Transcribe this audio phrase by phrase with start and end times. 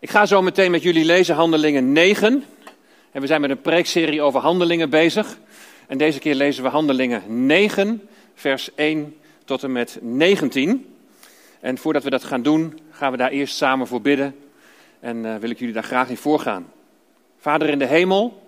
[0.00, 2.44] Ik ga zo meteen met jullie lezen Handelingen 9.
[3.10, 5.38] En we zijn met een preekserie over handelingen bezig.
[5.86, 10.94] En deze keer lezen we Handelingen 9, vers 1 tot en met 19.
[11.60, 14.36] En voordat we dat gaan doen, gaan we daar eerst samen voor bidden.
[15.00, 16.72] En uh, wil ik jullie daar graag in voorgaan.
[17.38, 18.42] Vader in de hemel,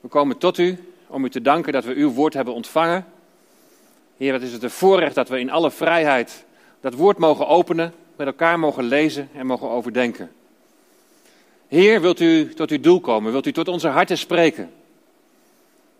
[0.00, 3.06] we komen tot u om u te danken dat we uw woord hebben ontvangen.
[4.16, 6.44] Heer, wat is het een voorrecht dat we in alle vrijheid
[6.80, 10.30] dat woord mogen openen, met elkaar mogen lezen en mogen overdenken.
[11.72, 13.32] Heer, wilt u tot uw doel komen?
[13.32, 14.72] Wilt u tot onze harten spreken?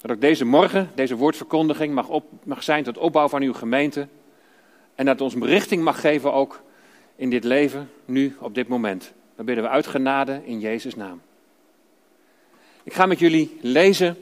[0.00, 4.08] Dat ook deze morgen, deze woordverkondiging mag, op, mag zijn tot opbouw van uw gemeente.
[4.94, 6.62] En dat ons berichting mag geven ook
[7.16, 9.12] in dit leven, nu, op dit moment.
[9.36, 11.20] Dan bidden we uit genade in Jezus' naam.
[12.82, 14.16] Ik ga met jullie lezen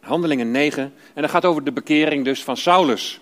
[0.00, 3.20] Handelingen 9 en dat gaat over de bekering dus van Saulus.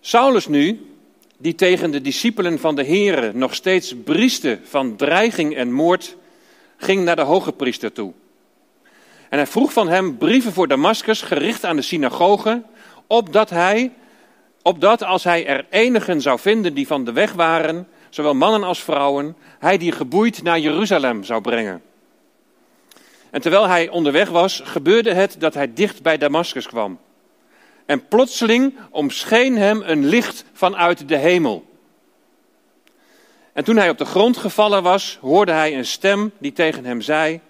[0.00, 0.95] Saulus nu,
[1.38, 6.16] die tegen de discipelen van de Here nog steeds brieste van dreiging en moord,
[6.76, 8.12] ging naar de hoge priester toe.
[9.28, 12.64] En hij vroeg van hem brieven voor Damascus gericht aan de synagogen,
[13.06, 13.92] opdat hij,
[14.62, 18.82] opdat als hij er enigen zou vinden die van de weg waren, zowel mannen als
[18.82, 21.82] vrouwen, hij die geboeid naar Jeruzalem zou brengen.
[23.30, 26.98] En terwijl hij onderweg was, gebeurde het dat hij dicht bij Damascus kwam.
[27.86, 31.64] En plotseling omscheen hem een licht vanuit de hemel.
[33.52, 37.00] En toen hij op de grond gevallen was, hoorde hij een stem die tegen hem
[37.00, 37.40] zei: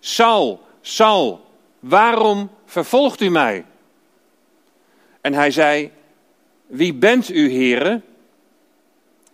[0.00, 1.46] Saul, Saul,
[1.80, 3.64] waarom vervolgt u mij?
[5.20, 5.90] En hij zei:
[6.66, 8.00] Wie bent u, Heere?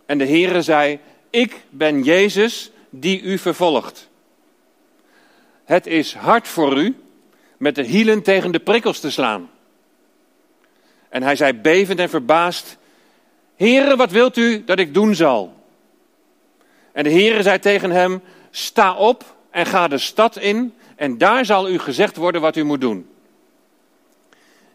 [0.05, 4.09] En de Heere zei: Ik ben Jezus die u vervolgt.
[5.65, 6.95] Het is hard voor u
[7.57, 9.49] met de hielen tegen de prikkels te slaan.
[11.09, 12.77] En hij zei bevend en verbaasd:
[13.55, 15.53] Heere, wat wilt u dat ik doen zal?
[16.91, 21.45] En de Heere zei tegen hem: Sta op en ga de stad in, en daar
[21.45, 23.07] zal u gezegd worden wat u moet doen.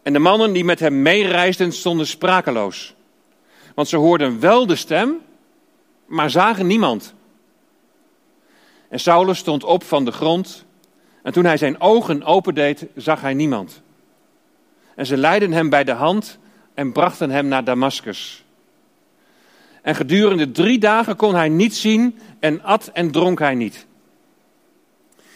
[0.03, 2.95] En de mannen die met hem meereisden stonden sprakeloos.
[3.75, 5.21] Want ze hoorden wel de stem,
[6.05, 7.13] maar zagen niemand.
[8.89, 10.65] En Saulus stond op van de grond.
[11.23, 13.81] En toen hij zijn ogen opendeed, zag hij niemand.
[15.01, 16.39] En ze leidden hem bij de hand
[16.73, 18.43] en brachten hem naar Damascus.
[19.81, 23.85] En gedurende drie dagen kon hij niet zien en at en dronk hij niet.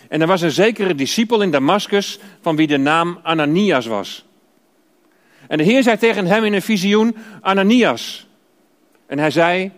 [0.09, 4.25] En er was een zekere discipel in Damascus van wie de naam Ananias was.
[5.47, 8.27] En de Heer zei tegen hem in een visioen, Ananias.
[9.05, 9.71] En hij zei,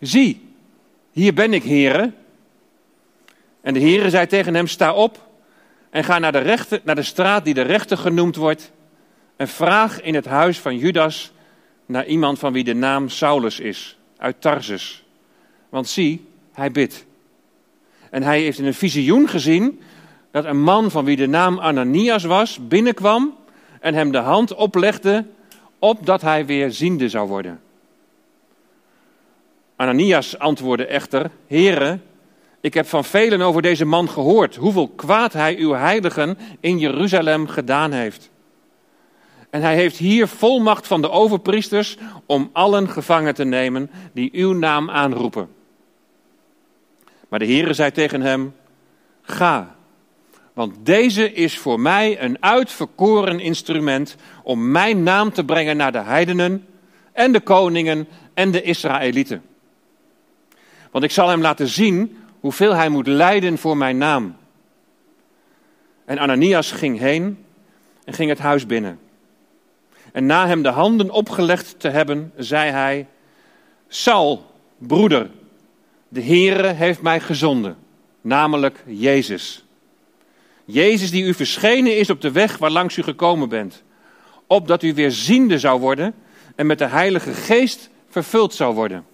[0.00, 0.54] zie,
[1.10, 2.12] hier ben ik, Heere.
[3.60, 5.28] En de Heer zei tegen hem, sta op
[5.90, 8.72] en ga naar de, rechter, naar de straat die de rechter genoemd wordt
[9.38, 11.32] en vraag in het huis van Judas
[11.86, 15.04] naar iemand van wie de naam Saulus is, uit Tarsus.
[15.68, 17.06] Want zie, hij bidt.
[18.10, 19.80] En hij heeft in een visioen gezien
[20.30, 23.36] dat een man van wie de naam Ananias was, binnenkwam
[23.80, 25.24] en hem de hand oplegde,
[25.78, 27.60] opdat hij weer ziende zou worden.
[29.76, 31.98] Ananias antwoordde echter, Heere,
[32.60, 37.46] ik heb van velen over deze man gehoord, hoeveel kwaad hij uw heiligen in Jeruzalem
[37.46, 38.30] gedaan heeft.
[39.50, 44.52] En hij heeft hier volmacht van de overpriesters om allen gevangen te nemen die uw
[44.52, 45.48] naam aanroepen.
[47.28, 48.54] Maar de Heere zei tegen hem:
[49.22, 49.76] Ga,
[50.52, 56.02] want deze is voor mij een uitverkoren instrument om mijn naam te brengen naar de
[56.02, 56.66] heidenen
[57.12, 59.42] en de koningen en de Israëlieten.
[60.90, 64.36] Want ik zal hem laten zien hoeveel hij moet lijden voor mijn naam.
[66.04, 67.44] En Ananias ging heen
[68.04, 68.98] en ging het huis binnen.
[70.12, 73.06] En na hem de handen opgelegd te hebben, zei hij:
[73.88, 74.46] Saul,
[74.78, 75.30] broeder,
[76.08, 77.76] de Heere heeft mij gezonden,
[78.20, 79.64] namelijk Jezus.
[80.64, 83.82] Jezus die u verschenen is op de weg waar langs u gekomen bent,
[84.46, 86.14] opdat u weer ziende zou worden
[86.54, 89.04] en met de Heilige Geest vervuld zou worden.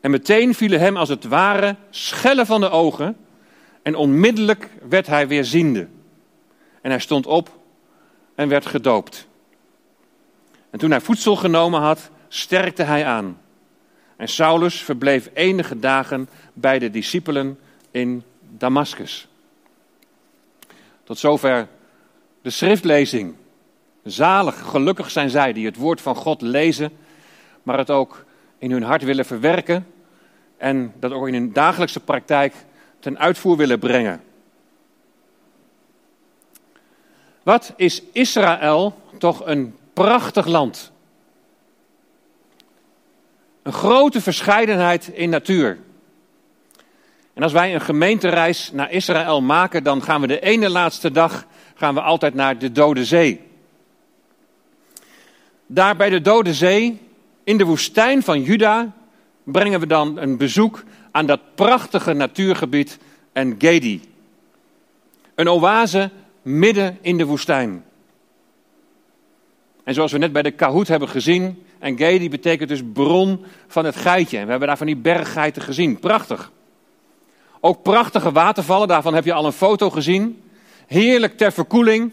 [0.00, 3.16] En meteen vielen hem als het ware schellen van de ogen
[3.82, 5.88] en onmiddellijk werd hij weer ziende.
[6.80, 7.58] En hij stond op
[8.34, 9.26] en werd gedoopt.
[10.70, 13.40] En toen hij voedsel genomen had, sterkte hij aan.
[14.16, 17.58] En Saulus verbleef enige dagen bij de discipelen
[17.90, 19.28] in Damascus.
[21.04, 21.68] Tot zover
[22.42, 23.34] de schriftlezing.
[24.04, 26.90] Zalig, gelukkig zijn zij die het woord van God lezen,
[27.62, 28.24] maar het ook
[28.58, 29.86] in hun hart willen verwerken
[30.56, 32.54] en dat ook in hun dagelijkse praktijk
[32.98, 34.20] ten uitvoer willen brengen.
[37.44, 40.92] Wat is Israël toch een prachtig land?
[43.62, 45.78] Een grote verscheidenheid in natuur.
[47.34, 51.46] En als wij een gemeentereis naar Israël maken, dan gaan we de ene laatste dag
[51.74, 53.40] gaan we altijd naar de Dode Zee.
[55.66, 57.00] Daar bij de Dode Zee,
[57.44, 58.92] in de woestijn van Juda,
[59.42, 62.98] brengen we dan een bezoek aan dat prachtige natuurgebied
[63.32, 64.02] En-Gedi.
[65.34, 66.10] Een oase
[66.44, 67.84] midden in de woestijn.
[69.84, 73.96] En zoals we net bij de Kahoot hebben gezien, En-Gedi betekent dus bron van het
[73.96, 74.38] geitje.
[74.38, 75.98] En we hebben daar van die berggeiten gezien.
[75.98, 76.52] Prachtig.
[77.60, 80.42] Ook prachtige watervallen, daarvan heb je al een foto gezien.
[80.86, 82.12] Heerlijk ter verkoeling,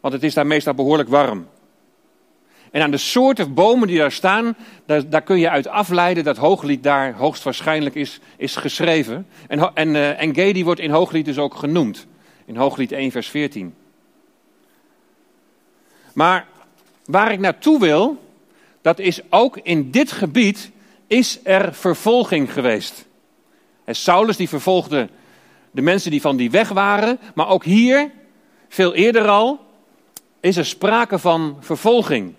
[0.00, 1.46] want het is daar meestal behoorlijk warm.
[2.70, 4.56] En aan de soorten bomen die daar staan,
[4.86, 9.26] daar, daar, kun je uit afleiden dat Hooglied daar hoogstwaarschijnlijk is, is geschreven.
[9.48, 12.06] En, en, uh, en Gedi wordt in Hooglied dus ook genoemd.
[12.50, 13.74] In Hooglied 1 vers 14.
[16.14, 16.46] Maar
[17.04, 18.24] waar ik naartoe wil,
[18.82, 20.70] dat is ook in dit gebied
[21.06, 23.06] is er vervolging geweest.
[23.84, 25.08] En Saulus die vervolgde
[25.70, 28.10] de mensen die van die weg waren, maar ook hier,
[28.68, 29.60] veel eerder al,
[30.40, 32.34] is er sprake van vervolging.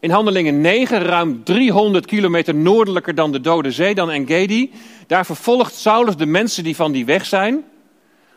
[0.00, 4.72] In Handelingen 9, ruim 300 kilometer noordelijker dan de Dode Zee, dan Engedi,
[5.06, 7.64] daar vervolgt Saulus de mensen die van die weg zijn.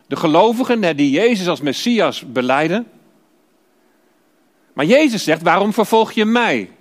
[0.08, 2.88] De gelovigen die Jezus als Messias beleiden.
[4.74, 6.72] Maar Jezus zegt, waarom vervolg je mij?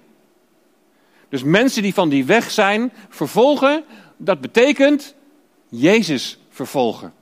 [1.28, 3.84] Dus mensen die van die weg zijn, vervolgen,
[4.16, 5.14] dat betekent
[5.68, 7.12] Jezus vervolgen.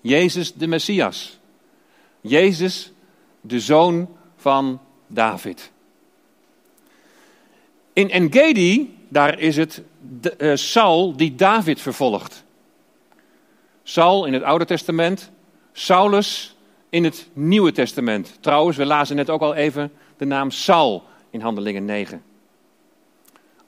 [0.00, 1.38] Jezus de Messias.
[2.20, 2.92] Jezus
[3.40, 5.70] de zoon van David.
[7.92, 9.82] In Engedi, daar is het
[10.38, 12.44] uh, Saul die David vervolgt.
[13.88, 15.30] Saul in het Oude Testament,
[15.72, 16.56] Saulus
[16.90, 18.36] in het Nieuwe Testament.
[18.40, 22.22] Trouwens, we lazen net ook al even de naam Saul in Handelingen 9.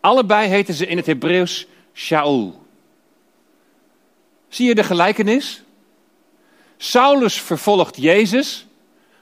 [0.00, 2.62] Allebei heten ze in het Hebreeuws Shaul.
[4.48, 5.62] Zie je de gelijkenis?
[6.76, 8.66] Saulus vervolgt Jezus,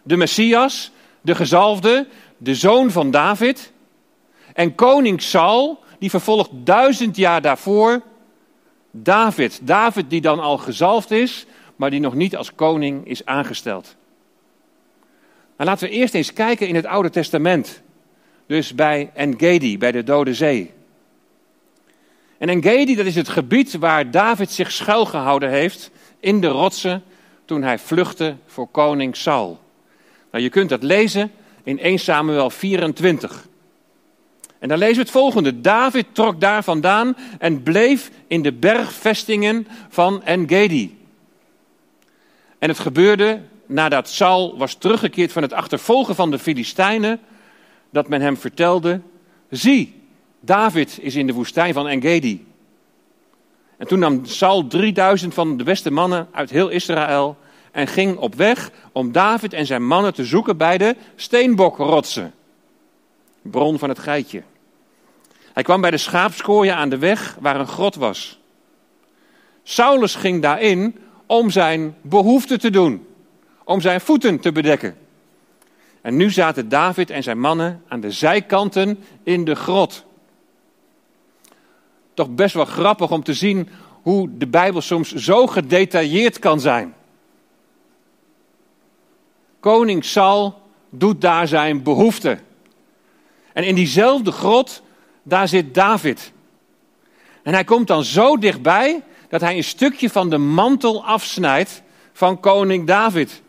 [0.02, 0.90] de Messias,
[1.20, 2.06] de gezalfde,
[2.36, 3.72] de zoon van David.
[4.54, 8.02] En koning Saul, die vervolgt duizend jaar daarvoor
[9.02, 9.60] David.
[9.62, 11.46] David die dan al gezalfd is,
[11.76, 13.96] maar die nog niet als koning is aangesteld.
[15.56, 17.82] Maar laten we eerst eens kijken in het Oude Testament.
[18.46, 20.72] Dus bij Engedi, bij de Dode Zee.
[22.38, 25.90] En Engedi, dat is het gebied waar David zich schuilgehouden heeft
[26.20, 27.02] in de rotsen
[27.44, 29.60] toen hij vluchtte voor koning Saul.
[30.30, 31.30] Nou, je kunt dat lezen
[31.62, 33.46] in 1 Samuel 24.
[34.58, 35.60] En dan lezen we het volgende.
[35.60, 40.98] David trok daar vandaan en bleef in de bergvestingen van Engedi.
[42.58, 47.20] En het gebeurde nadat Saul was teruggekeerd van het achtervolgen van de Filistijnen,
[47.90, 49.00] dat men hem vertelde,
[49.50, 50.02] zie,
[50.40, 52.46] David is in de woestijn van Engedi.
[53.76, 57.36] En toen nam Saul 3000 van de beste mannen uit heel Israël
[57.72, 62.32] en ging op weg om David en zijn mannen te zoeken bij de steenbokrotsen
[63.50, 64.42] bron van het geitje.
[65.52, 68.38] Hij kwam bij de schaapskooien aan de weg waar een grot was.
[69.62, 73.06] Saulus ging daarin om zijn behoefte te doen,
[73.64, 74.96] om zijn voeten te bedekken.
[76.00, 80.04] En nu zaten David en zijn mannen aan de zijkanten in de grot.
[82.14, 83.68] Toch best wel grappig om te zien
[84.02, 86.94] hoe de Bijbel soms zo gedetailleerd kan zijn.
[89.60, 92.38] Koning Saul doet daar zijn behoefte.
[93.58, 94.82] En in diezelfde grot,
[95.22, 96.32] daar zit David.
[97.42, 102.40] En hij komt dan zo dichtbij dat hij een stukje van de mantel afsnijdt van
[102.40, 103.42] koning David.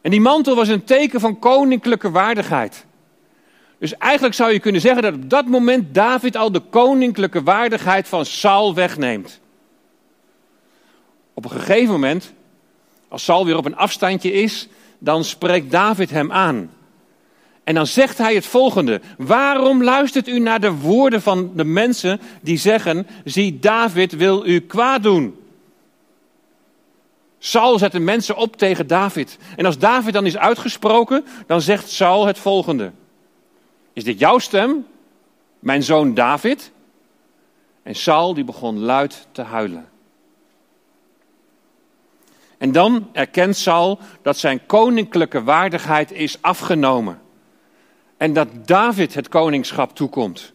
[0.00, 2.86] En die mantel was een teken van koninklijke waardigheid.
[3.78, 8.08] Dus eigenlijk zou je kunnen zeggen dat op dat moment David al de koninklijke waardigheid
[8.08, 9.40] van Saul wegneemt.
[11.34, 12.32] Op een gegeven moment,
[13.08, 14.68] als Saul weer op een afstandje is,
[14.98, 16.76] dan spreekt David hem aan.
[17.68, 19.00] En dan zegt hij het volgende.
[19.18, 24.60] Waarom luistert u naar de woorden van de mensen die zeggen, zie David wil u
[24.60, 25.36] kwaad doen?
[27.38, 29.38] Saul zet de mensen op tegen David.
[29.56, 32.92] En als David dan is uitgesproken, dan zegt Saul het volgende.
[33.92, 34.86] Is dit jouw stem,
[35.58, 36.72] mijn zoon David?
[37.82, 39.88] En Saul die begon luid te huilen.
[42.58, 47.26] En dan erkent Saul dat zijn koninklijke waardigheid is afgenomen
[48.18, 50.52] en dat David het koningschap toekomt.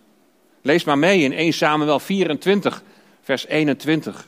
[0.62, 2.84] Lees maar mee in 1 Samuel 24,
[3.22, 4.28] vers 21.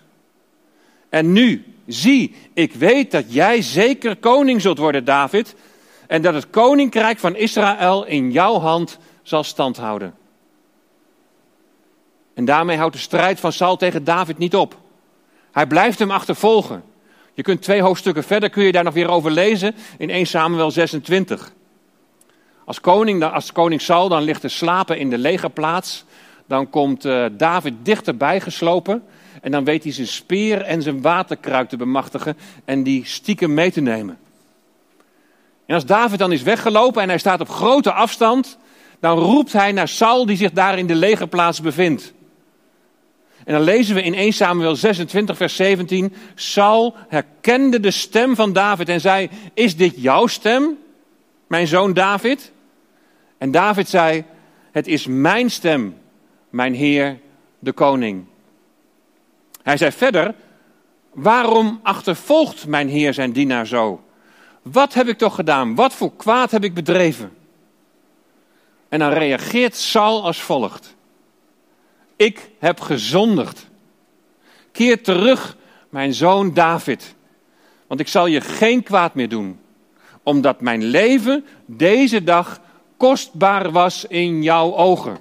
[1.09, 5.55] En nu, zie, ik weet dat jij zeker koning zult worden, David,
[6.07, 10.15] en dat het koninkrijk van Israël in jouw hand zal standhouden.
[12.33, 14.77] En daarmee houdt de strijd van Saul tegen David niet op.
[15.51, 16.83] Hij blijft hem achtervolgen.
[17.33, 20.71] Je kunt twee hoofdstukken verder, kun je daar nog weer over lezen in 1 Samuel
[20.71, 21.53] 26.
[22.65, 26.05] Als koning, als koning Saul dan ligt te slapen in de legerplaats,
[26.47, 29.03] dan komt uh, David dichterbij geslopen
[29.41, 33.71] en dan weet hij zijn speer en zijn waterkruik te bemachtigen en die stiekem mee
[33.71, 34.17] te nemen.
[35.65, 38.57] En als David dan is weggelopen en hij staat op grote afstand,
[38.99, 42.13] dan roept hij naar Saul die zich daar in de legerplaats bevindt.
[43.43, 46.13] En dan lezen we in 1 Samuel 26, vers 17.
[46.35, 50.77] Saul herkende de stem van David en zei: Is dit jouw stem,
[51.47, 52.51] mijn zoon David?
[53.37, 54.23] En David zei:
[54.71, 55.97] Het is mijn stem,
[56.49, 57.19] mijn heer,
[57.59, 58.25] de koning.
[59.63, 60.35] Hij zei verder:
[61.13, 64.03] Waarom achtervolgt mijn heer zijn dienaar zo?
[64.61, 65.75] Wat heb ik toch gedaan?
[65.75, 67.31] Wat voor kwaad heb ik bedreven?
[68.89, 70.95] En dan reageert Saul als volgt.
[72.15, 73.67] Ik heb gezondigd.
[74.71, 75.57] Keer terug,
[75.89, 77.15] mijn zoon David,
[77.87, 79.59] want ik zal je geen kwaad meer doen,
[80.23, 82.59] omdat mijn leven deze dag
[82.97, 85.17] kostbaar was in jouw ogen.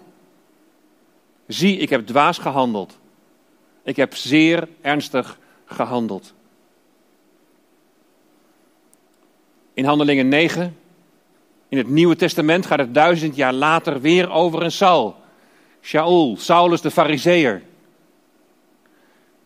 [1.47, 2.99] Zie, ik heb dwaas gehandeld.
[3.83, 6.33] Ik heb zeer ernstig gehandeld.
[9.75, 10.77] In Handelingen 9,
[11.69, 15.17] in het Nieuwe Testament, gaat het duizend jaar later weer over een Saul.
[15.83, 17.63] Shaul, Saulus de Fariseer.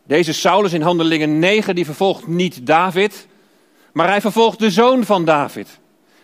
[0.03, 3.27] Deze Saulus in Handelingen 9, die vervolgt niet David,
[3.93, 5.79] maar hij vervolgt de zoon van David.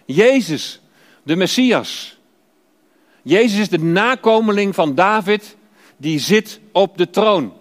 [0.05, 0.81] Jezus,
[1.25, 2.19] de Messias.
[3.23, 5.57] Jezus is de nakomeling van David,
[5.97, 7.53] die zit op de troon.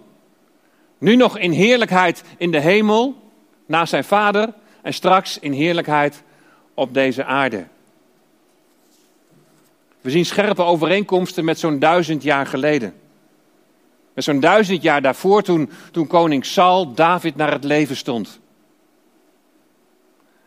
[0.98, 3.32] Nu nog in heerlijkheid in de hemel,
[3.66, 4.52] naast zijn vader,
[4.82, 6.22] en straks in heerlijkheid
[6.74, 7.66] op deze aarde.
[10.00, 12.94] We zien scherpe overeenkomsten met zo'n duizend jaar geleden.
[14.14, 18.40] Met zo'n duizend jaar daarvoor, toen, toen koning Saul David naar het leven stond.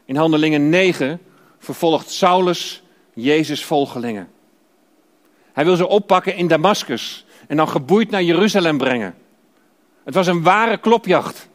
[0.05, 1.21] In Handelingen 9
[1.59, 2.83] vervolgt Saulus
[3.17, 4.29] Jezus' volgelingen.
[5.53, 9.15] Hij wil ze oppakken in Damascus en dan geboeid naar Jeruzalem brengen.
[10.03, 11.49] Het was een ware klopjacht.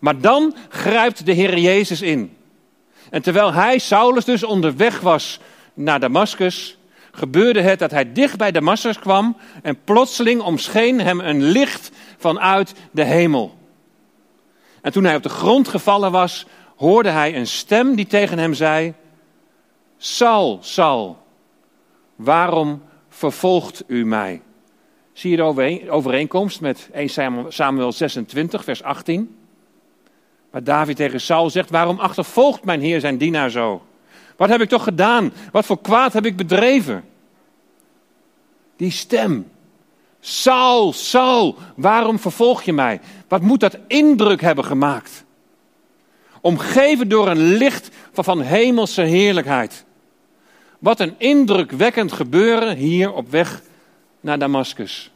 [0.00, 2.36] Maar dan grijpt de Heer Jezus in.
[3.10, 5.40] En terwijl hij, Saulus, dus onderweg was
[5.74, 6.76] naar Damascus,
[7.10, 12.74] gebeurde het dat hij dicht bij Damascus kwam en plotseling omscheen hem een licht vanuit
[12.90, 13.58] de hemel.
[14.80, 18.54] En toen hij op de grond gevallen was, hoorde hij een stem die tegen hem
[18.54, 18.94] zei:
[20.04, 21.18] Saul, Saul,
[22.16, 24.42] waarom vervolgt u mij?
[25.12, 27.08] Zie je de overeenkomst met 1
[27.48, 29.36] Samuel 26, vers 18?
[30.50, 33.82] Waar David tegen Saul zegt: Waarom achtervolgt mijn Heer zijn dienaar zo?
[34.36, 35.32] Wat heb ik toch gedaan?
[35.52, 37.04] Wat voor kwaad heb ik bedreven?
[38.76, 39.50] Die stem.
[40.20, 43.00] Saul, Saul, waarom vervolg je mij?
[43.28, 45.24] Wat moet dat indruk hebben gemaakt?
[46.40, 49.84] Omgeven door een licht van, van hemelse heerlijkheid.
[50.82, 53.62] Wat een indrukwekkend gebeuren hier op weg
[54.20, 55.10] naar Damascus.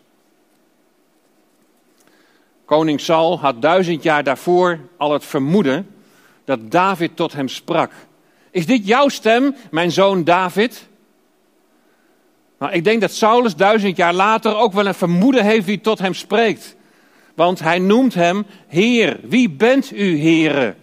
[2.65, 5.95] Koning Saul had duizend jaar daarvoor al het vermoeden
[6.45, 7.93] dat David tot hem sprak.
[8.51, 10.89] Is dit jouw stem, mijn zoon David?
[12.59, 15.99] Nou, ik denk dat Saulus duizend jaar later ook wel een vermoeden heeft wie tot
[15.99, 16.77] hem spreekt.
[17.35, 19.21] Want hij noemt hem Heer.
[19.23, 20.75] Wie bent u, Heere?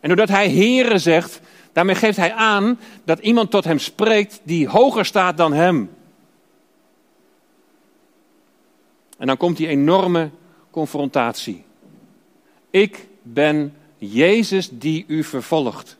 [0.00, 1.40] En doordat hij Heere zegt,
[1.78, 5.90] daarmee geeft hij aan dat iemand tot hem spreekt die hoger staat dan hem.
[9.18, 10.30] En dan komt die enorme
[10.70, 11.64] confrontatie.
[12.70, 15.96] Ik ben Jezus die u vervolgt.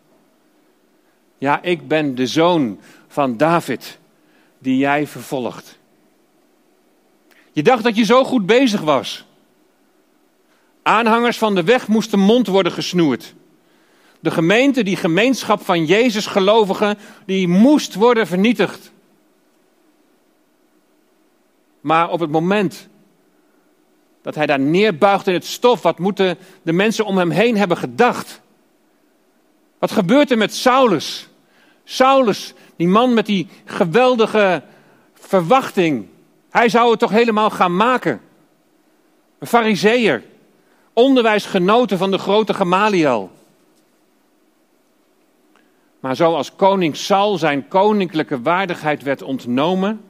[1.38, 3.98] Ja, ik ben de zoon van David
[4.58, 5.78] die jij vervolgt.
[7.52, 9.24] Je dacht dat je zo goed bezig was.
[10.82, 13.34] Aanhangers van de weg moesten mond worden gesnoerd.
[14.20, 18.92] De gemeente, die gemeenschap van Jezus gelovigen, die moest worden vernietigd.
[21.80, 22.88] Maar op het moment
[24.22, 27.76] dat hij daar neerbuigt in het stof, wat moeten de mensen om hem heen hebben
[27.76, 28.40] gedacht?
[29.78, 31.28] Wat gebeurt er met Saulus?
[31.84, 34.62] Saulus, die man met die geweldige
[35.14, 36.06] verwachting.
[36.50, 38.20] Hij zou het toch helemaal gaan maken.
[39.38, 40.24] Een fariseer.
[40.92, 43.30] Onderwijsgenoten van de grote Gamaliel.
[46.00, 50.00] Maar zoals koning Saul zijn koninklijke waardigheid werd ontnomen,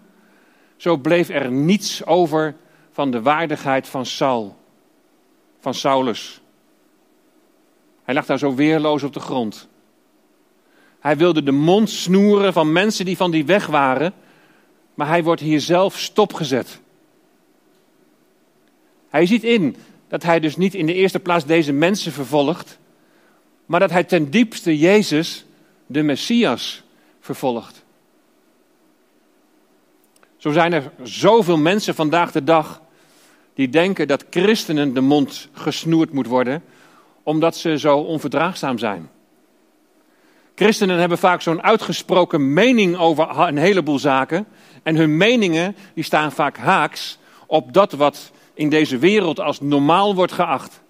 [0.76, 2.56] zo bleef er niets over
[2.92, 4.56] van de waardigheid van Saul,
[5.60, 6.40] van Saulus.
[8.04, 9.68] Hij lag daar zo weerloos op de grond.
[11.00, 14.12] Hij wilde de mond snoeren van mensen die van die weg waren,
[14.94, 16.80] maar hij wordt hier zelf stopgezet.
[19.08, 19.76] Hij ziet in
[20.08, 22.78] dat hij dus niet in de eerste plaats deze mensen vervolgt,
[23.66, 25.44] maar dat hij ten diepste Jezus,
[25.88, 26.82] de Messias,
[27.20, 27.84] vervolgt.
[30.36, 32.82] Zo zijn er zoveel mensen vandaag de dag
[33.54, 36.62] die denken dat christenen de mond gesnoerd moet worden,
[37.22, 39.10] omdat ze zo onverdraagzaam zijn.
[40.54, 44.46] Christenen hebben vaak zo'n uitgesproken mening over een heleboel zaken.
[44.82, 50.14] En hun meningen die staan vaak haaks op dat wat in deze wereld als normaal
[50.14, 50.80] wordt geacht.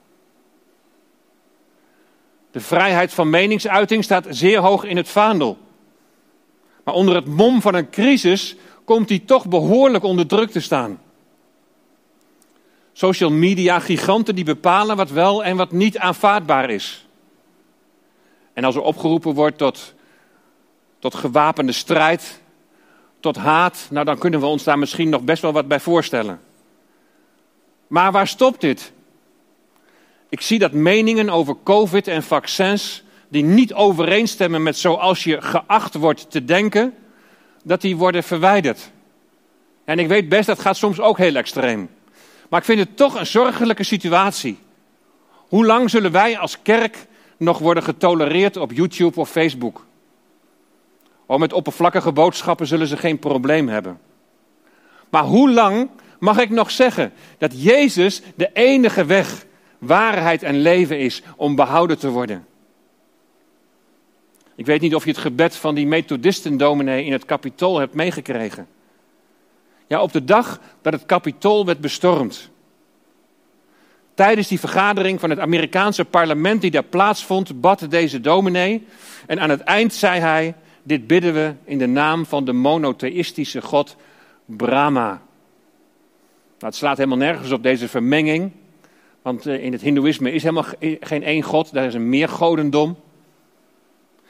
[2.58, 5.58] De vrijheid van meningsuiting staat zeer hoog in het vaandel.
[6.84, 11.00] Maar onder het mom van een crisis komt die toch behoorlijk onder druk te staan.
[12.92, 17.06] Social media giganten die bepalen wat wel en wat niet aanvaardbaar is.
[18.52, 19.94] En als er opgeroepen wordt tot,
[20.98, 22.40] tot gewapende strijd,
[23.20, 26.40] tot haat, nou dan kunnen we ons daar misschien nog best wel wat bij voorstellen.
[27.86, 28.92] Maar waar stopt dit?
[30.28, 35.94] Ik zie dat meningen over COVID en vaccins die niet overeenstemmen met zoals je geacht
[35.94, 36.94] wordt te denken,
[37.64, 38.90] dat die worden verwijderd.
[39.85, 41.90] En ik weet best, dat gaat soms ook heel extreem.
[42.49, 44.58] Maar ik vind het toch een zorgelijke situatie.
[45.30, 47.06] Hoe lang zullen wij als kerk
[47.37, 49.87] nog worden getolereerd op YouTube of Facebook?
[51.26, 54.00] Oh, met oppervlakkige boodschappen zullen ze geen probleem hebben.
[55.11, 59.47] Maar hoe lang mag ik nog zeggen dat Jezus de enige weg,
[59.78, 62.47] waarheid en leven is om behouden te worden?
[64.54, 68.68] Ik weet niet of je het gebed van die Methodistendominee in het kapitool hebt meegekregen.
[69.87, 72.50] Ja, op de dag dat het kapitool werd bestormd.
[74.14, 78.87] Tijdens die vergadering van het Amerikaanse parlement die daar plaatsvond, bad deze dominee.
[79.26, 83.62] En aan het eind zei hij: Dit bidden we in de naam van de monotheïstische
[83.62, 83.97] God
[84.44, 85.08] Brahma.
[85.08, 85.20] Nou,
[86.58, 88.52] het slaat helemaal nergens op deze vermenging.
[89.28, 90.66] Want eh, in het Hindoeïsme is helemaal
[91.00, 92.96] geen één God, daar is een meergodendom.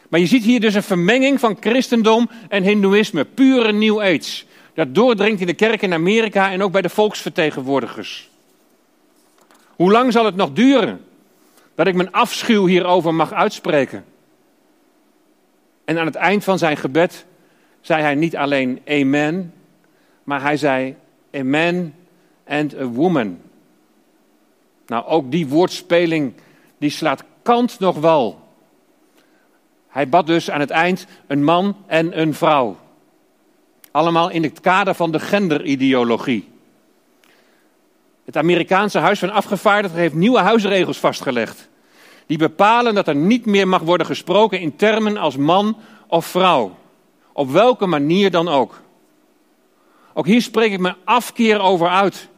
[0.09, 4.45] Maar je ziet hier dus een vermenging van christendom en Hindoeïsme, pure New Age.
[4.75, 8.31] Dat doordringt in de kerk in Amerika en ook bij de volksvertegenwoordigers.
[9.67, 11.05] Hoe lang zal het nog duren
[11.75, 14.05] dat ik mijn afschuw hierover mag uitspreken?
[15.85, 17.27] En aan het eind van zijn gebed
[17.81, 19.55] zei hij niet alleen amen,
[20.25, 20.95] maar hij zei
[21.33, 21.95] amen
[22.47, 23.39] and a woman.
[24.89, 26.33] Nou, ook die woordspeling
[26.79, 28.41] die slaat kant nog wel.
[29.89, 32.77] Hij bad dus aan het eind een man en een vrouw.
[33.91, 36.49] Allemaal in het kader van de genderideologie.
[38.25, 41.69] Het Amerikaanse Huis van Afgevaardigden heeft nieuwe huisregels vastgelegd.
[42.27, 46.77] Die bepalen dat er niet meer mag worden gesproken in termen als man of vrouw.
[47.33, 48.81] Op welke manier dan ook.
[50.15, 52.29] Ook hier spreek ik mijn afkeer over uit.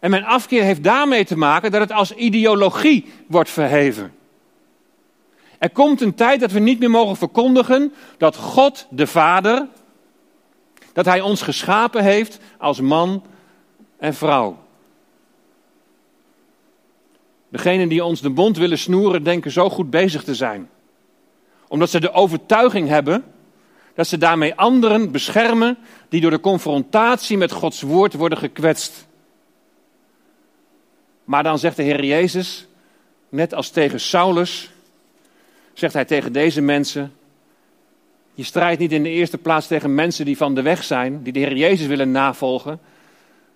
[0.00, 4.12] En mijn afkeer heeft daarmee te maken dat het als ideologie wordt verheven.
[5.58, 9.66] Er komt een tijd dat we niet meer mogen verkondigen dat God de Vader,
[10.92, 13.24] dat Hij ons geschapen heeft als man
[13.96, 14.66] en vrouw.
[17.48, 20.70] Degenen die ons de mond willen snoeren, denken zo goed bezig te zijn.
[21.68, 23.24] Omdat ze de overtuiging hebben
[23.94, 29.07] dat ze daarmee anderen beschermen die door de confrontatie met Gods woord worden gekwetst.
[31.28, 32.66] Maar dan zegt de Heer Jezus,
[33.28, 34.70] net als tegen Saulus,
[35.72, 37.12] zegt hij tegen deze mensen:
[38.34, 41.32] Je strijdt niet in de eerste plaats tegen mensen die van de weg zijn, die
[41.32, 42.80] de Heer Jezus willen navolgen,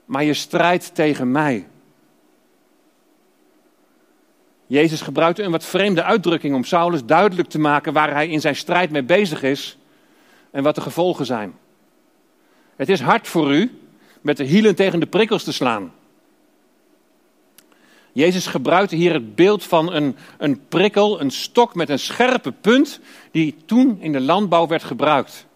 [0.04, 1.66] maar je strijdt tegen mij.
[4.66, 8.56] Jezus gebruikte een wat vreemde uitdrukking om Saulus duidelijk te maken waar hij in zijn
[8.56, 9.78] strijd mee bezig is
[10.50, 11.54] en wat de gevolgen zijn.
[12.76, 13.78] Het is hard voor u
[14.20, 15.92] met de hielen tegen de prikkels te slaan.
[18.12, 23.00] Jezus gebruikte hier het beeld van een, een prikkel, een stok met een scherpe punt,
[23.30, 25.46] die toen in de landbouw werd gebruikt.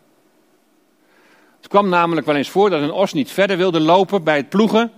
[1.56, 4.48] Het kwam namelijk wel eens voor dat een os niet verder wilde lopen bij het
[4.48, 4.92] ploegen,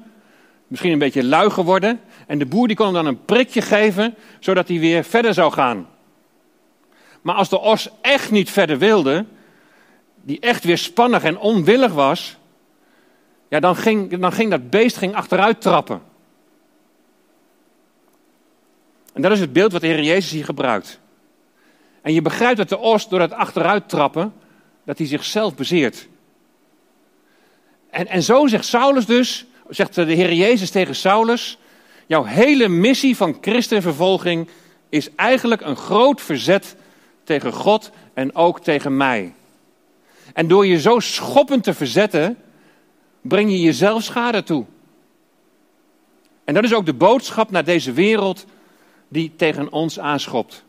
[0.67, 4.15] misschien een beetje lui geworden, en de boer die kon hem dan een prikje geven,
[4.41, 5.89] zodat hij weer verder zou gaan.
[7.23, 9.25] Maar als de os echt niet verder wilde,
[10.23, 12.37] die echt weer spannig en onwillig was,
[13.49, 16.08] ja, dan ging, dan ging dat beest ging achteruit trappen.
[19.13, 21.01] En dat is het beeld wat de Heer Jezus hier gebruikt.
[22.03, 24.33] En je begrijpt dat de os door het achteruit trappen,
[24.85, 26.09] dat hij zichzelf bezeert.
[27.91, 31.59] En, en zo zegt Saulus dus, zegt de Heer Jezus tegen Saulus,
[32.07, 34.49] jouw hele missie van christenvervolging
[34.89, 36.77] is eigenlijk een groot verzet
[37.25, 39.35] tegen God en ook tegen mij.
[40.35, 42.37] En door je zo schoppend te verzetten,
[43.21, 44.65] breng je jezelf schade toe.
[46.45, 48.47] En dat is ook de boodschap naar deze wereld
[49.09, 50.65] die tegen ons aanschopt.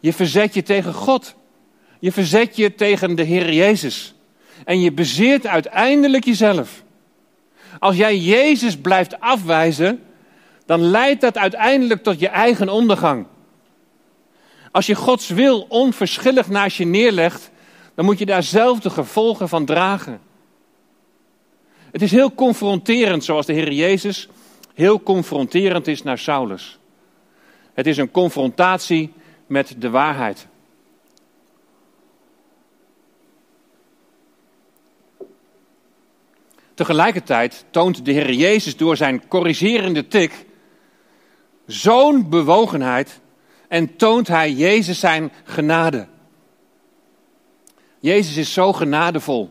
[0.00, 1.34] Je verzet je tegen God.
[1.98, 4.14] Je verzet je tegen de Heer Jezus.
[4.64, 6.82] En je bezeert uiteindelijk jezelf.
[7.78, 10.02] Als jij Jezus blijft afwijzen,
[10.66, 13.26] dan leidt dat uiteindelijk tot je eigen ondergang.
[14.70, 17.50] Als je Gods wil onverschillig naast je neerlegt,
[17.94, 20.20] dan moet je daar zelf de gevolgen van dragen.
[21.90, 24.28] Het is heel confronterend, zoals de Heer Jezus
[24.74, 26.78] heel confronterend is naar Saulus.
[27.74, 29.12] Het is een confrontatie
[29.46, 30.46] met de waarheid.
[36.74, 40.46] Tegelijkertijd toont de Heer Jezus door zijn corrigerende tik
[41.66, 43.20] zo'n bewogenheid
[43.68, 46.06] en toont hij Jezus zijn genade.
[47.98, 49.50] Jezus is zo genadevol.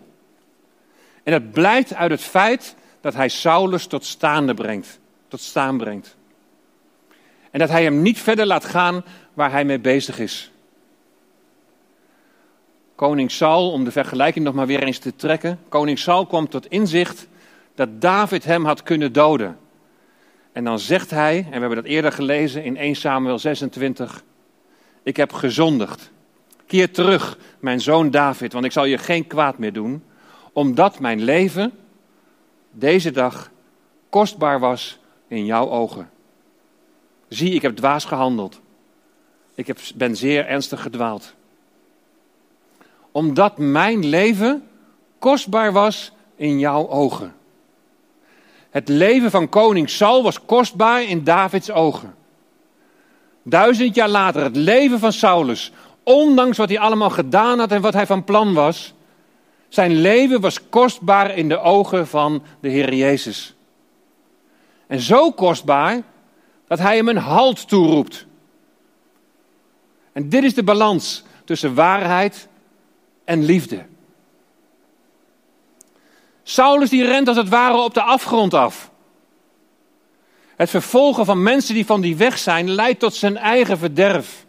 [1.24, 6.18] En dat blijkt uit het feit dat hij Saulus tot staande brengt, tot staan brengt.
[7.52, 10.52] En dat hij hem niet verder laat gaan waar hij mee bezig is.
[12.96, 15.60] Koning Saul, om de vergelijking nog maar weer eens te trekken.
[15.70, 17.28] Koning Saul kwam tot inzicht
[17.76, 19.58] dat David hem had kunnen doden.
[20.52, 24.24] En dan zegt hij, en we hebben dat eerder gelezen in 1 Samuel 26,
[25.04, 26.12] ik heb gezondigd.
[26.66, 30.04] Keer terug, mijn zoon David, want ik zal je geen kwaad meer doen,
[30.54, 31.72] omdat mijn leven
[32.72, 33.52] deze dag
[34.10, 36.10] kostbaar was in jouw ogen.
[37.32, 38.60] Zie, ik heb dwaas gehandeld.
[39.56, 41.34] Ik heb, ben zeer ernstig gedwaald.
[43.12, 44.68] Omdat mijn leven
[45.20, 47.34] kostbaar was in jouw ogen.
[48.70, 52.16] Het leven van koning Saul was kostbaar in Davids ogen.
[53.44, 55.72] Duizend jaar later, het leven van Saulus,
[56.04, 58.94] ondanks wat hij allemaal gedaan had en wat hij van plan was,
[59.70, 63.56] zijn leven was kostbaar in de ogen van de Heer Jezus.
[64.88, 66.02] En zo kostbaar
[66.72, 68.26] dat hij hem een halt toeroept.
[70.14, 72.48] En dit is de balans tussen waarheid
[73.24, 73.86] en liefde.
[76.44, 78.92] Saulus die rent als het ware op de afgrond af.
[80.56, 84.46] Het vervolgen van mensen die van die weg zijn leidt tot zijn eigen verderf.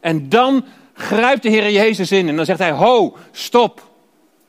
[0.00, 0.64] En dan
[0.94, 3.90] grijpt de Heer Jezus in en dan zegt hij: Ho, stop,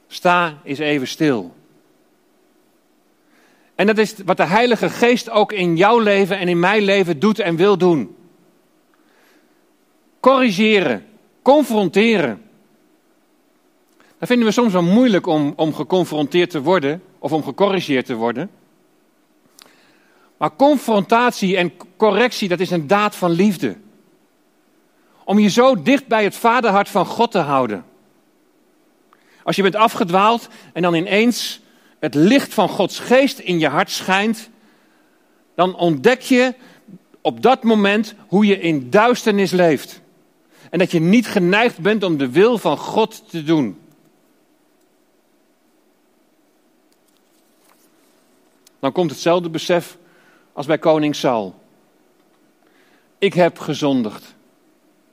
[0.08, 1.56] sta eens even stil.
[3.76, 7.20] En dat is wat de Heilige Geest ook in jouw leven en in mijn leven
[7.20, 8.16] doet en wil doen.
[10.20, 11.06] Corrigeren,
[11.42, 12.42] confronteren.
[14.20, 18.16] Dat vinden we soms wel moeilijk om, om geconfronteerd te worden of om gecorrigeerd te
[18.16, 18.50] worden.
[20.38, 23.76] Maar confrontatie en correctie, dat is een daad van liefde.
[25.24, 27.86] Om je zo dicht bij het vaderhart van God te houden.
[29.44, 31.62] Als je bent afgedwaald en dan ineens
[32.06, 34.50] het licht van Gods geest in je hart schijnt,
[35.56, 36.54] dan ontdek je
[37.22, 40.02] op dat moment hoe je in duisternis leeft.
[40.70, 43.80] En dat je niet geneigd bent om de wil van God te doen.
[48.80, 49.98] Dan komt hetzelfde besef
[50.54, 51.56] als bij koning Saul.
[53.18, 54.36] Ik heb gezondigd.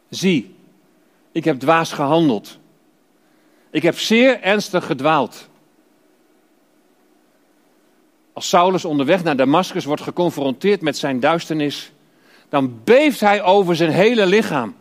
[0.08, 0.54] Zie,
[1.32, 2.58] ik heb dwaas gehandeld.
[3.70, 5.50] Ik heb zeer ernstig gedwaald.
[8.32, 11.92] Als Saulus onderweg naar Damascus wordt geconfronteerd met zijn duisternis,
[12.48, 14.74] dan beeft hij over zijn hele lichaam.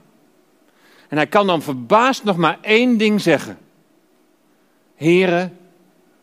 [1.07, 3.57] En hij kan dan verbaasd nog maar één ding zeggen.
[4.95, 5.49] Here,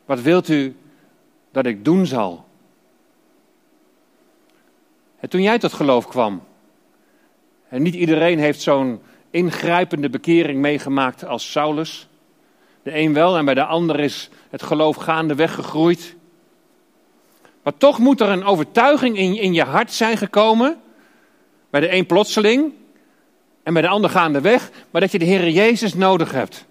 [0.05, 0.77] wat wilt u
[1.53, 2.47] dat ik doen zal?
[5.21, 6.43] En toen jij tot geloof kwam,
[7.69, 12.09] en niet iedereen heeft zo'n ingrijpende bekering meegemaakt als Saulus.
[12.83, 16.17] De een wel en bij de ander is het geloof gaandeweg gegroeid.
[17.63, 20.81] Maar toch moet er een overtuiging in, in je hart zijn gekomen.
[21.71, 22.73] Bij de een plotseling
[23.63, 24.71] en bij de ander gaandeweg.
[24.91, 26.67] Maar dat je de Heer Jezus nodig hebt.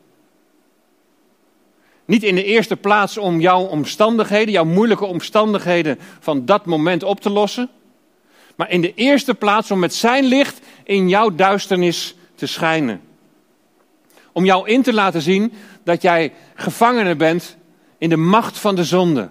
[2.06, 7.20] Niet in de eerste plaats om jouw omstandigheden, jouw moeilijke omstandigheden van dat moment op
[7.20, 7.70] te lossen.
[8.56, 13.02] Maar in de eerste plaats om met zijn licht in jouw duisternis te schijnen.
[14.32, 17.58] Om jou in te laten zien dat jij gevangene bent
[17.98, 19.30] in de macht van de zonde.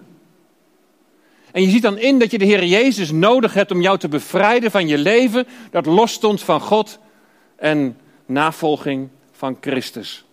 [1.57, 4.07] En je ziet dan in dat je de Heer Jezus nodig hebt om jou te
[4.07, 6.99] bevrijden van je leven dat losstond van God
[7.55, 10.25] en navolging van Christus.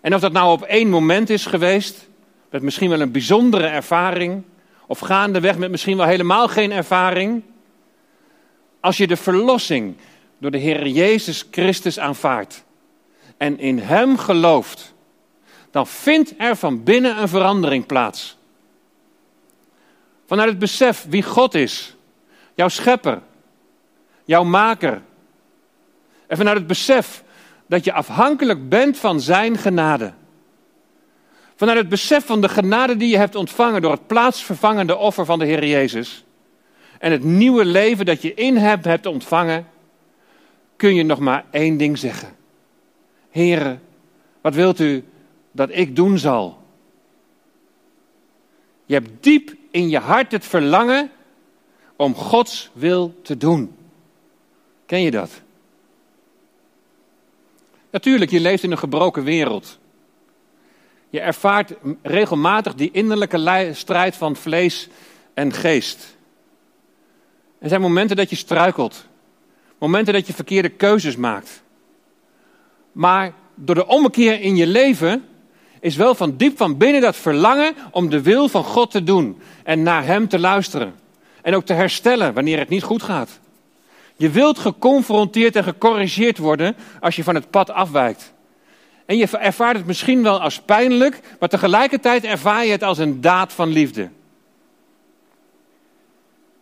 [0.00, 2.08] En of dat nou op één moment is geweest,
[2.50, 4.42] met misschien wel een bijzondere ervaring,
[4.86, 7.42] of gaandeweg met misschien wel helemaal geen ervaring.
[8.80, 9.96] Als je de verlossing
[10.38, 12.64] door de Heer Jezus Christus aanvaardt
[13.36, 14.94] en in Hem gelooft,
[15.70, 18.36] dan vindt er van binnen een verandering plaats.
[20.26, 21.96] Vanuit het besef wie God is,
[22.54, 23.22] jouw schepper,
[24.24, 25.02] jouw maker.
[26.26, 27.24] En vanuit het besef
[27.66, 30.12] dat je afhankelijk bent van zijn genade.
[31.56, 35.38] Vanuit het besef van de genade die je hebt ontvangen door het plaatsvervangende offer van
[35.38, 36.24] de Heer Jezus.
[36.98, 39.66] En het nieuwe leven dat je in hem hebt ontvangen,
[40.76, 42.28] kun je nog maar één ding zeggen.
[43.30, 43.82] Heren,
[44.40, 45.04] wat wilt u
[45.52, 46.62] dat ik doen zal?
[48.86, 51.10] Je hebt diep in je hart het verlangen
[51.96, 53.76] om Gods wil te doen.
[54.86, 55.30] Ken je dat?
[57.90, 59.78] Natuurlijk, je leeft in een gebroken wereld.
[61.10, 64.88] Je ervaart regelmatig die innerlijke strijd van vlees
[65.34, 66.16] en geest.
[67.58, 69.06] Er zijn momenten dat je struikelt.
[69.78, 71.62] Momenten dat je verkeerde keuzes maakt.
[72.92, 75.24] Maar door de ommekeer in je leven
[75.84, 79.40] is wel van diep van binnen dat verlangen om de wil van God te doen
[79.62, 80.94] en naar Hem te luisteren.
[81.42, 83.40] En ook te herstellen wanneer het niet goed gaat.
[84.16, 88.32] Je wilt geconfronteerd en gecorrigeerd worden als je van het pad afwijkt.
[89.06, 93.20] En je ervaart het misschien wel als pijnlijk, maar tegelijkertijd ervaar je het als een
[93.20, 94.08] daad van liefde.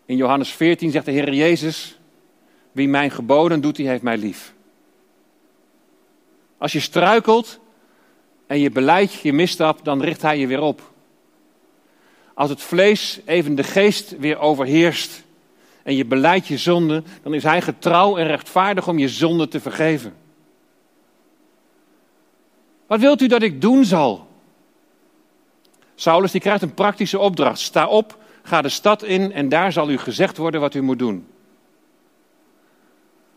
[0.06, 1.98] In Johannes 14 zegt de Heer Jezus:
[2.72, 4.52] Wie mijn geboden doet, die heeft mij lief.
[6.58, 7.60] Als je struikelt
[8.52, 10.92] en je beleidt je misstap, dan richt Hij je weer op.
[12.34, 15.24] Als het vlees even de geest weer overheerst
[15.82, 19.60] en je beleidt je zonde, dan is Hij getrouw en rechtvaardig om je zonde te
[19.60, 20.14] vergeven.
[22.86, 24.26] Wat wilt u dat ik doen zal?
[25.94, 27.58] Saulus die krijgt een praktische opdracht.
[27.58, 30.98] Sta op, ga de stad in en daar zal u gezegd worden wat u moet
[30.98, 31.26] doen.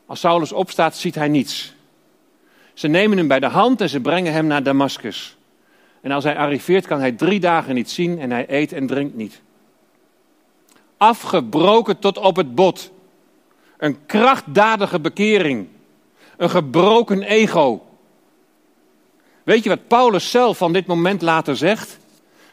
[0.06, 1.76] Als Saulus opstaat, ziet hij niets.
[2.76, 5.38] Ze nemen hem bij de hand en ze brengen hem naar Damascus.
[6.02, 9.16] En als hij arriveert, kan hij drie dagen niet zien en hij eet en drinkt
[9.16, 9.42] niet.
[10.98, 12.92] Afgebroken tot op het bot.
[13.78, 15.68] Een krachtdadige bekering.
[16.38, 17.86] Een gebroken ego.
[19.44, 21.98] Weet je wat Paulus zelf van dit moment later zegt?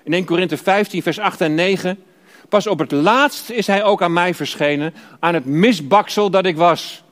[0.03, 2.03] In 1 Korinthe 15, vers 8 en 9.
[2.49, 6.57] Pas op het laatst is hij ook aan mij verschenen, aan het misbaksel dat ik
[6.57, 7.03] was.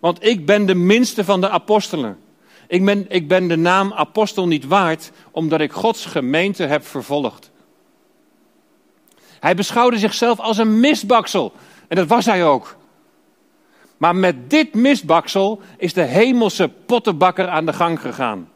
[0.00, 2.18] Want ik ben de minste van de apostelen.
[2.66, 7.50] Ik ben, ik ben de naam apostel niet waard, omdat ik Gods gemeente heb vervolgd.
[9.40, 11.52] Hij beschouwde zichzelf als een misbaksel.
[11.88, 12.76] En dat was hij ook.
[13.96, 18.48] Maar met dit misbaksel is de hemelse pottenbakker aan de gang gegaan.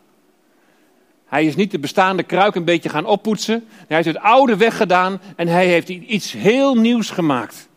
[1.27, 3.65] Hij is niet de bestaande kruik een beetje gaan oppoetsen.
[3.69, 7.69] Hij heeft het oude weggedaan en hij heeft iets heel nieuws gemaakt.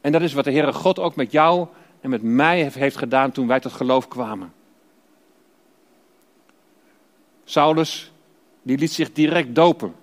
[0.00, 1.66] En dat is wat de Heere God ook met jou
[2.06, 4.52] en met mij heeft gedaan toen wij tot geloof kwamen.
[7.44, 8.12] Saulus,
[8.62, 9.94] die liet zich direct dopen.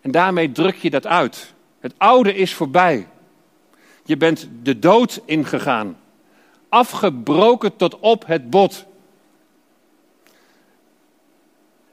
[0.00, 1.54] En daarmee druk je dat uit.
[1.80, 3.08] Het oude is voorbij.
[4.04, 5.98] Je bent de dood ingegaan.
[6.68, 8.86] Afgebroken tot op het bot.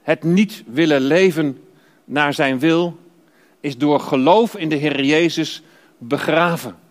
[0.02, 1.64] Het niet willen leven
[2.04, 2.98] naar zijn wil
[3.60, 5.62] is door geloof in de Heer Jezus
[5.98, 6.87] begraven.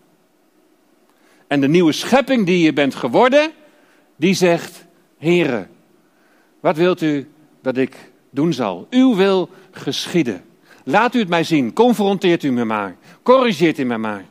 [1.47, 3.51] En de nieuwe schepping die je bent geworden,
[4.15, 4.86] die zegt:
[5.17, 5.67] Heere,
[6.60, 7.27] wat wilt u
[7.62, 8.88] dat ik doen zal?
[8.89, 10.43] Uw wil geschieden.
[10.83, 11.73] Laat u het mij zien.
[11.73, 12.95] Confronteert u me maar.
[13.23, 14.25] Corrigeert u me maar.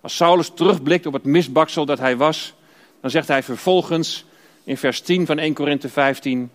[0.00, 2.54] Als Saulus terugblikt op het misbaksel dat hij was,
[3.00, 4.24] dan zegt hij vervolgens
[4.64, 6.50] in vers 10 van 1 Korinthe 15: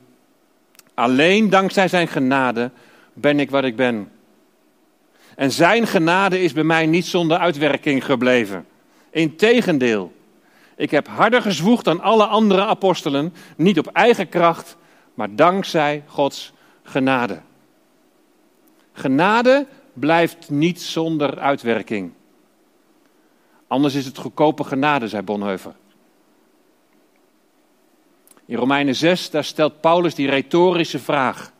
[0.93, 2.71] Alleen dankzij zijn genade
[3.13, 4.12] ben ik wat ik ben.
[5.39, 8.65] En zijn genade is bij mij niet zonder uitwerking gebleven.
[9.10, 10.12] Integendeel,
[10.75, 14.78] ik heb harder gezwoegd dan alle andere apostelen, niet op eigen kracht,
[15.13, 17.41] maar dankzij Gods genade.
[18.93, 22.12] Genade blijft niet zonder uitwerking.
[23.67, 25.75] Anders is het goedkope genade, zei Bonhoeffer.
[28.45, 31.52] In Romeinen 6, daar stelt Paulus die retorische vraag.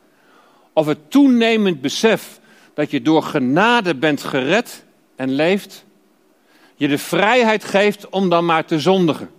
[0.74, 2.39] Of het toenemend besef
[2.80, 4.84] dat je door genade bent gered
[5.16, 5.86] en leeft,
[6.76, 9.30] je de vrijheid geeft om dan maar te zondigen.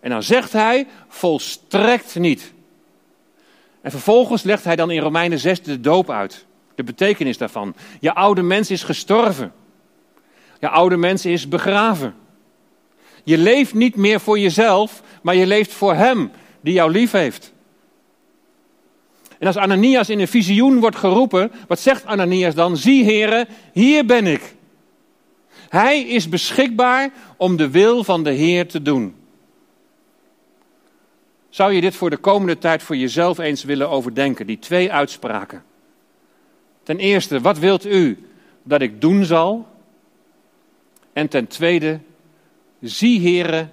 [0.00, 2.52] En dan zegt hij, volstrekt niet.
[3.80, 6.46] En vervolgens legt hij dan in Romeinen 6 de doop uit.
[6.74, 7.74] De betekenis daarvan.
[8.00, 9.52] Je oude mens is gestorven.
[10.60, 12.14] Je oude mens is begraven.
[13.24, 17.52] Je leeft niet meer voor jezelf, maar je leeft voor Hem die jou lief heeft.
[19.40, 22.76] En als Ananias in een visioen wordt geroepen, wat zegt Ananias dan?
[22.76, 24.54] Zie heren, hier ben ik.
[25.68, 29.14] Hij is beschikbaar om de wil van de Heer te doen.
[31.48, 35.62] Zou je dit voor de komende tijd voor jezelf eens willen overdenken, die twee uitspraken?
[36.82, 38.18] Ten eerste, wat wilt u
[38.62, 39.66] dat ik doen zal?
[41.12, 42.00] En ten tweede,
[42.80, 43.68] zie Heere,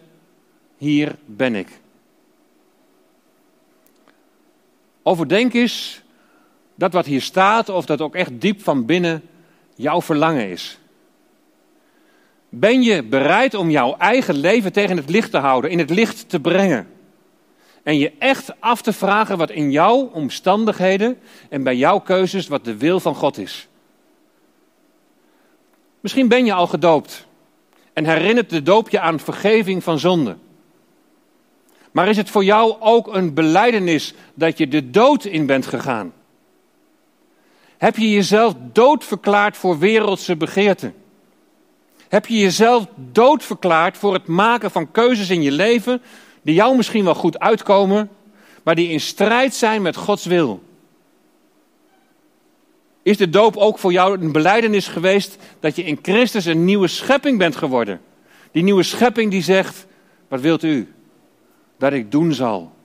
[0.77, 1.67] hier ben ik.
[5.07, 6.01] Overdenk eens
[6.75, 9.23] dat wat hier staat, of dat ook echt diep van binnen
[9.75, 10.79] jouw verlangen is.
[12.49, 16.29] Ben je bereid om jouw eigen leven tegen het licht te houden, in het licht
[16.29, 16.87] te brengen?
[17.83, 21.17] En je echt af te vragen wat in jouw omstandigheden
[21.49, 23.67] en bij jouw keuzes wat de wil van God is.
[25.99, 27.27] Misschien ben je al gedoopt
[27.93, 30.35] en herinnert de doop je aan vergeving van zonde.
[31.97, 36.13] Maar is het voor jou ook een beleidenis dat je de dood in bent gegaan?
[37.77, 40.93] Heb je jezelf dood verklaard voor wereldse begeerten?
[42.07, 46.01] Heb je jezelf dood verklaard voor het maken van keuzes in je leven
[46.41, 48.09] die jou misschien wel goed uitkomen,
[48.63, 50.63] maar die in strijd zijn met Gods wil?
[53.03, 56.87] Is de doop ook voor jou een beleidenis geweest dat je in Christus een nieuwe
[56.87, 58.01] schepping bent geworden?
[58.51, 59.85] Die nieuwe schepping die zegt,
[60.27, 60.91] wat wilt u
[61.77, 62.75] dat ik doen zal?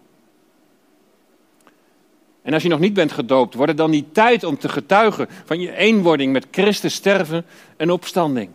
[2.42, 5.28] En als je nog niet bent gedoopt, wordt het dan niet tijd om te getuigen
[5.44, 7.44] van je eenwording met Christus sterven
[7.76, 8.50] en opstanding?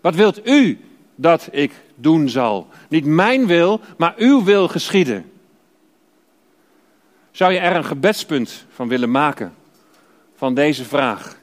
[0.00, 0.80] Wat wilt u
[1.14, 2.66] dat ik doen zal?
[2.88, 5.32] Niet mijn wil, maar uw wil geschieden.
[7.30, 9.54] Zou je er een gebedspunt van willen maken?
[10.34, 11.38] Van deze vraag.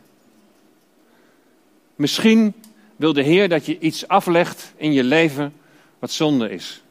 [1.96, 2.54] Misschien
[2.96, 5.54] wil de Heer dat je iets aflegt in je leven
[6.00, 6.84] wat zonde is.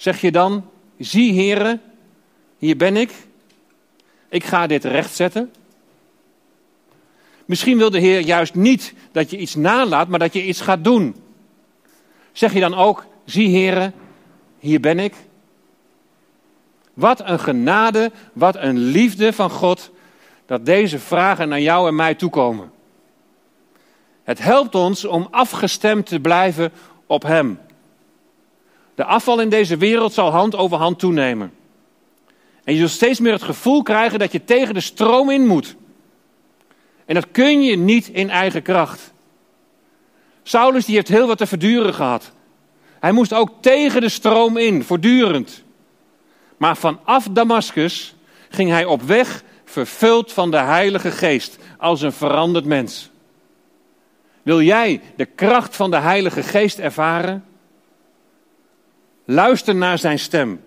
[0.00, 1.78] Zeg je dan, zie Heere,
[2.58, 3.12] hier ben ik.
[4.28, 5.52] Ik ga dit rechtzetten.
[7.44, 10.84] Misschien wil de Heer juist niet dat je iets nalaat, maar dat je iets gaat
[10.84, 11.16] doen.
[12.32, 13.92] Zeg je dan ook, zie Heere,
[14.58, 15.14] hier ben ik.
[16.94, 19.90] Wat een genade, wat een liefde van God,
[20.46, 22.72] dat deze vragen naar jou en mij toekomen.
[24.22, 26.72] Het helpt ons om afgestemd te blijven
[27.06, 27.58] op Hem.
[28.94, 31.52] De afval in deze wereld zal hand over hand toenemen.
[32.64, 35.76] En je zult steeds meer het gevoel krijgen dat je tegen de stroom in moet.
[37.04, 39.12] En dat kun je niet in eigen kracht.
[40.42, 42.32] Saulus die heeft heel wat te verduren gehad.
[43.00, 45.62] Hij moest ook tegen de stroom in, voortdurend.
[46.56, 48.14] Maar vanaf Damascus
[48.48, 53.10] ging hij op weg vervuld van de Heilige Geest als een veranderd mens.
[54.42, 57.44] Wil jij de kracht van de Heilige Geest ervaren?
[59.30, 60.60] Luister naar zijn stem.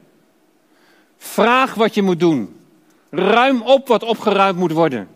[1.18, 2.56] Vraag wat je moet doen.
[3.10, 5.08] Ruim op wat opgeruimd moet worden.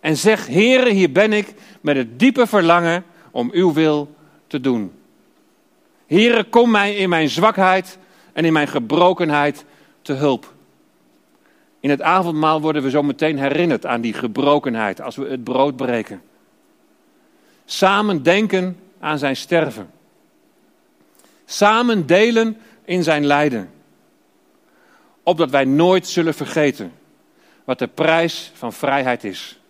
[0.00, 4.14] En zeg, Heere, hier ben ik met het diepe verlangen om uw wil
[4.46, 4.92] te doen.
[6.06, 7.98] Heere, kom mij in mijn zwakheid
[8.32, 9.64] en in mijn gebrokenheid
[10.02, 10.52] te hulp.
[11.80, 15.76] In het avondmaal worden we zo meteen herinnerd aan die gebrokenheid als we het brood
[15.76, 16.22] breken.
[17.64, 19.90] Samen denken aan zijn sterven.
[21.44, 23.70] Samen delen in zijn lijden
[25.22, 26.92] opdat wij nooit zullen vergeten
[27.64, 29.60] wat de prijs van vrijheid is.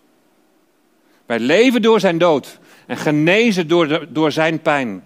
[1.25, 5.03] Wij leven door zijn dood en genezen door, door zijn pijn,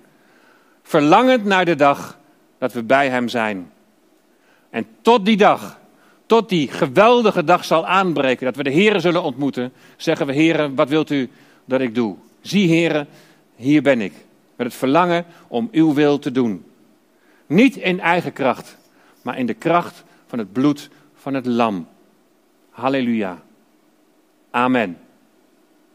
[0.84, 2.18] verlangend naar de dag
[2.58, 3.72] dat we bij hem zijn.
[4.70, 5.80] En tot die dag,
[6.26, 10.74] tot die geweldige dag zal aanbreken, dat we de Here zullen ontmoeten, zeggen we, Here,
[10.74, 11.30] wat wilt u
[11.66, 12.16] dat ik doe?
[12.42, 13.08] Zie, Here,
[13.56, 14.14] hier ben ik,
[14.56, 16.66] met het verlangen om uw wil te doen.
[17.52, 18.78] Niet in eigen kracht,
[19.22, 21.88] maar in de kracht van het bloed van het lam.
[22.70, 23.42] Halleluja.
[24.52, 24.98] Amen.